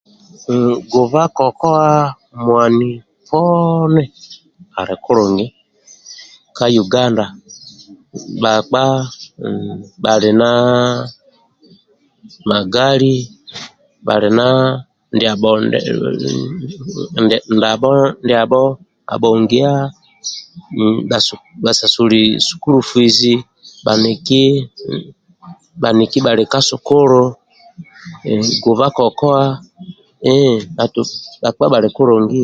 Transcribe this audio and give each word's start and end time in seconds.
Ehhh 0.51 0.73
guba 0.91 1.21
kokowa 1.37 1.87
mwani 2.43 2.89
poni 3.27 4.03
ali 4.79 4.95
kulungi 5.03 5.45
ka 6.57 6.65
uganda 6.83 7.25
bhakpa 8.41 8.83
bhali 10.03 10.31
na 12.47 12.57
gali 12.75 13.13
hali 14.07 14.29
na 14.39 14.45
ndabho 17.55 17.93
ndabho 18.25 18.61
abhongia 19.13 19.71
bhasasuli 21.63 22.21
sukulu 22.47 22.79
fizi 22.89 23.33
bhaniki 23.85 24.43
bhali 26.25 26.43
ka 26.51 26.59
sukulu 26.69 27.21
fu 28.63 28.71
a 28.85 28.87
kokowa 28.97 29.41
hhh 30.25 30.57
bhakpa 31.43 31.65
bhali 31.71 31.89
kulungie 31.95 32.39